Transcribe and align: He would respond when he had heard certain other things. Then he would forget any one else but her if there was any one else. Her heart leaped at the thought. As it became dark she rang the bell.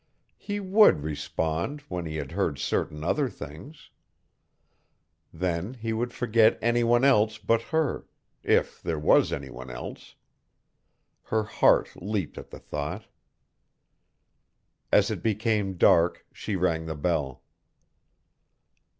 He 0.39 0.59
would 0.59 1.03
respond 1.03 1.81
when 1.81 2.07
he 2.07 2.15
had 2.15 2.31
heard 2.31 2.57
certain 2.57 3.03
other 3.03 3.29
things. 3.29 3.91
Then 5.31 5.75
he 5.75 5.93
would 5.93 6.11
forget 6.11 6.57
any 6.59 6.83
one 6.83 7.03
else 7.05 7.37
but 7.37 7.61
her 7.69 8.07
if 8.41 8.81
there 8.81 8.97
was 8.97 9.31
any 9.31 9.51
one 9.51 9.69
else. 9.69 10.15
Her 11.25 11.43
heart 11.43 11.95
leaped 12.01 12.39
at 12.39 12.49
the 12.49 12.57
thought. 12.57 13.05
As 14.91 15.11
it 15.11 15.21
became 15.21 15.77
dark 15.77 16.25
she 16.33 16.55
rang 16.55 16.87
the 16.87 16.95
bell. 16.95 17.43